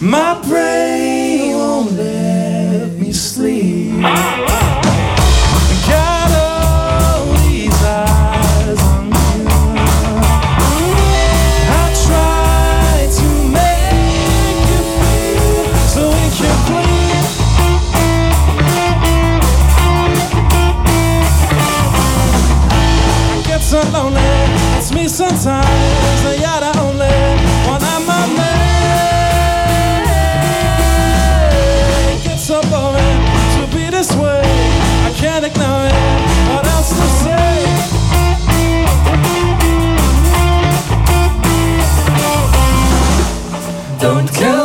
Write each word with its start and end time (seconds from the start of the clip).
My 0.00 0.34
prayer. 0.42 0.85
so 23.66 23.82
lonely. 23.90 24.22
It's 24.78 24.92
me 24.92 25.08
sometimes, 25.08 25.66
I 26.24 26.38
gotta 26.40 26.70
the 26.72 26.84
only 26.84 27.18
one 27.66 27.82
I'm 27.82 28.02
a 28.02 28.20
man. 28.36 30.02
It 32.12 32.22
gets 32.22 32.44
so 32.46 32.60
boring 32.70 33.22
to 33.54 33.66
be 33.74 33.90
this 33.90 34.10
way. 34.14 34.42
I 35.04 35.10
can't 35.16 35.44
ignore 35.44 35.84
it. 35.84 35.94
What 36.48 36.64
else 36.74 36.90
to 36.90 37.06
say? 37.24 37.54
Don't 43.98 44.28
care. 44.32 44.55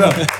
Bra. 0.00 0.39